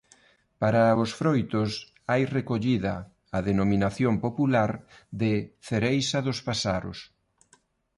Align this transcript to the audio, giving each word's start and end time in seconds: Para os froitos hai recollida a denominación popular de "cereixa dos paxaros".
Para 0.61 0.83
os 1.03 1.11
froitos 1.19 1.69
hai 2.11 2.23
recollida 2.37 2.95
a 3.37 3.39
denominación 3.49 4.13
popular 4.25 4.71
de 5.21 5.33
"cereixa 5.67 6.19
dos 6.27 6.39
paxaros". 6.47 6.99